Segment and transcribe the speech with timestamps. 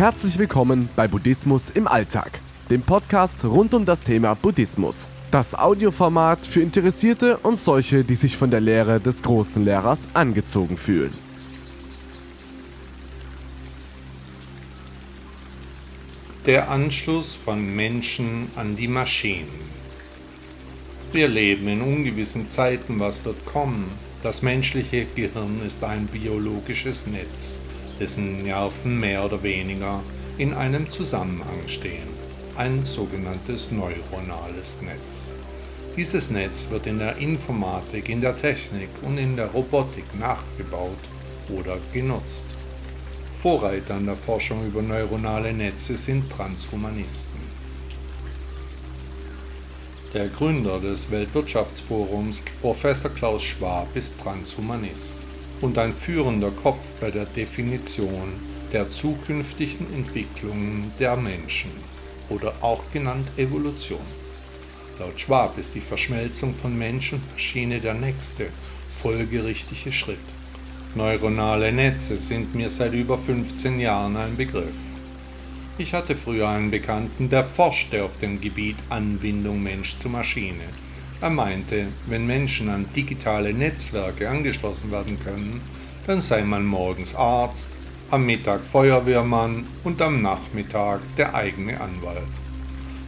[0.00, 2.40] Herzlich willkommen bei Buddhismus im Alltag,
[2.70, 5.06] dem Podcast rund um das Thema Buddhismus.
[5.30, 10.78] Das Audioformat für Interessierte und solche, die sich von der Lehre des großen Lehrers angezogen
[10.78, 11.12] fühlen.
[16.46, 19.50] Der Anschluss von Menschen an die Maschinen.
[21.12, 23.84] Wir leben in ungewissen Zeiten, was wird kommen.
[24.22, 27.60] Das menschliche Gehirn ist ein biologisches Netz
[28.00, 30.00] dessen Nerven mehr oder weniger
[30.38, 32.08] in einem Zusammenhang stehen,
[32.56, 35.36] ein sogenanntes neuronales Netz.
[35.96, 40.98] Dieses Netz wird in der Informatik, in der Technik und in der Robotik nachgebaut
[41.50, 42.46] oder genutzt.
[43.34, 47.40] Vorreiter in der Forschung über neuronale Netze sind Transhumanisten.
[50.14, 55.16] Der Gründer des Weltwirtschaftsforums, Professor Klaus Schwab, ist Transhumanist
[55.60, 58.32] und ein führender Kopf bei der Definition
[58.72, 61.70] der zukünftigen Entwicklungen der Menschen
[62.28, 64.00] oder auch genannt Evolution.
[64.98, 68.48] Laut Schwab ist die Verschmelzung von Mensch und Maschine der nächste
[68.96, 70.18] folgerichtige Schritt.
[70.94, 74.74] Neuronale Netze sind mir seit über 15 Jahren ein Begriff.
[75.78, 80.64] Ich hatte früher einen Bekannten, der forschte auf dem Gebiet Anbindung Mensch zu Maschine
[81.20, 85.60] er meinte, wenn Menschen an digitale Netzwerke angeschlossen werden können,
[86.06, 87.76] dann sei man morgens Arzt,
[88.10, 92.24] am Mittag Feuerwehrmann und am Nachmittag der eigene Anwalt.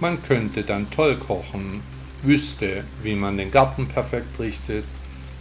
[0.00, 1.82] Man könnte dann toll kochen,
[2.22, 4.84] wüsste, wie man den Garten perfekt richtet,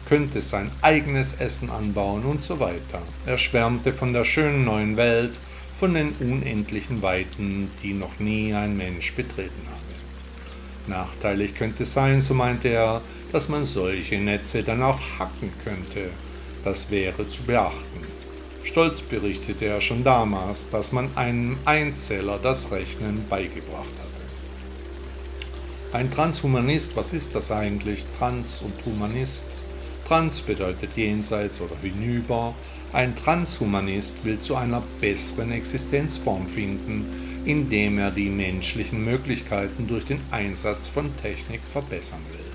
[0.08, 3.02] könnte sein eigenes Essen anbauen und so weiter.
[3.25, 5.33] Er schwärmte von der schönen neuen Welt,
[5.80, 9.83] von den unendlichen Weiten, die noch nie ein Mensch betreten habe.
[10.88, 13.02] Nachteilig könnte sein, so meinte er,
[13.32, 16.10] dass man solche Netze dann auch hacken könnte.
[16.64, 18.02] Das wäre zu beachten.
[18.64, 24.14] Stolz berichtete er schon damals, dass man einem Einzeller das Rechnen beigebracht hatte.
[25.94, 28.05] Ein Transhumanist, was ist das eigentlich?
[28.17, 29.45] Trans und Humanist?
[30.08, 32.55] Trans bedeutet jenseits oder hinüber.
[32.93, 37.08] Ein Transhumanist will zu einer besseren Existenzform finden,
[37.43, 42.45] indem er die menschlichen Möglichkeiten durch den Einsatz von Technik verbessern will.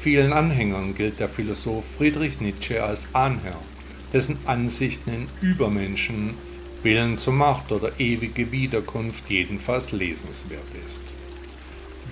[0.00, 3.60] Vielen Anhängern gilt der Philosoph Friedrich Nietzsche als Ahnherr,
[4.12, 6.34] dessen Ansichten in Übermenschen,
[6.82, 11.02] Willen zur Macht oder ewige Wiederkunft jedenfalls lesenswert ist.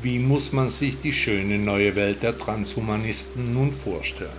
[0.02, 4.30] Wie muss man sich die schöne neue Welt der Transhumanisten nun vorstellen?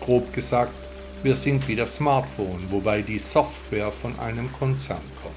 [0.00, 0.91] Grob gesagt,
[1.22, 5.34] wir sind wie das Smartphone, wobei die Software von einem Konzern kommt.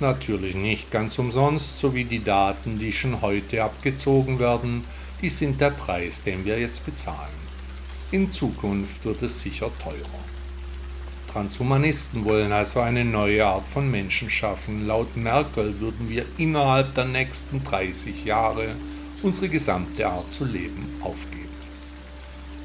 [0.00, 4.84] Natürlich nicht ganz umsonst, so wie die Daten, die schon heute abgezogen werden,
[5.22, 7.44] die sind der Preis, den wir jetzt bezahlen.
[8.10, 10.24] In Zukunft wird es sicher teurer.
[11.32, 14.86] Transhumanisten wollen also eine neue Art von Menschen schaffen.
[14.86, 18.76] Laut Merkel würden wir innerhalb der nächsten 30 Jahre
[19.22, 21.43] unsere gesamte Art zu leben aufgeben.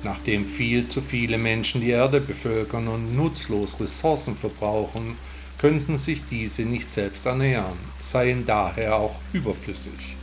[0.04, 5.16] Nachdem viel zu viele Menschen die Erde bevölkern und nutzlos Ressourcen verbrauchen,
[5.58, 10.16] könnten sich diese nicht selbst ernähren, seien daher auch überflüssig.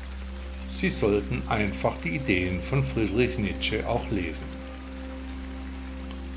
[0.68, 4.46] Sie sollten einfach die Ideen von Friedrich Nietzsche auch lesen.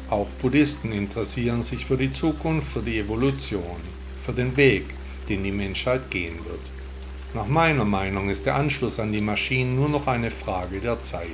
[0.09, 3.79] Auch Buddhisten interessieren sich für die Zukunft, für die Evolution,
[4.21, 4.85] für den Weg,
[5.29, 6.59] den die Menschheit gehen wird.
[7.33, 11.27] Nach meiner Meinung ist der Anschluss an die Maschinen nur noch eine Frage der Zeit.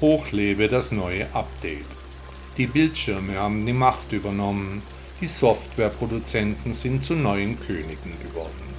[0.00, 1.86] Hochlebe das neue Update.
[2.58, 4.82] Die Bildschirme haben die Macht übernommen,
[5.22, 8.76] die Softwareproduzenten sind zu neuen Königen geworden.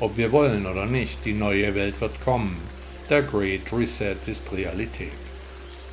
[0.00, 2.58] Ob wir wollen oder nicht, die neue Welt wird kommen.
[3.08, 5.12] Der Great Reset ist Realität.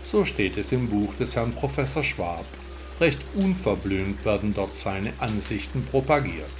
[0.03, 2.45] So steht es im Buch des Herrn Professor Schwab.
[2.99, 6.51] Recht unverblümt werden dort seine Ansichten propagiert.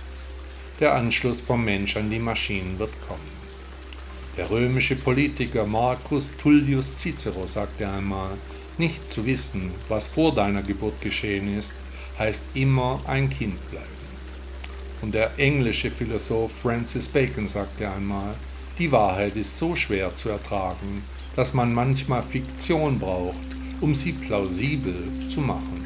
[0.80, 3.51] Der Anschluss vom Mensch an die Maschinen wird kommen.
[4.38, 8.38] Der römische Politiker Marcus Tullius Cicero sagte einmal,
[8.78, 11.76] nicht zu wissen, was vor deiner Geburt geschehen ist,
[12.18, 13.88] heißt immer ein Kind bleiben.
[15.02, 18.36] Und der englische Philosoph Francis Bacon sagte einmal,
[18.80, 21.04] die Wahrheit ist so schwer zu ertragen,
[21.36, 23.36] dass man manchmal Fiktion braucht,
[23.82, 24.96] um sie plausibel
[25.28, 25.82] zu machen.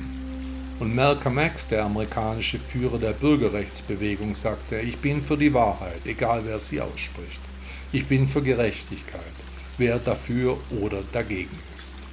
[0.79, 6.41] Und Malcolm X, der amerikanische Führer der Bürgerrechtsbewegung, sagte, ich bin für die Wahrheit, egal
[6.45, 7.39] wer sie ausspricht.
[7.91, 9.21] Ich bin für Gerechtigkeit,
[9.77, 12.04] wer dafür oder dagegen ist.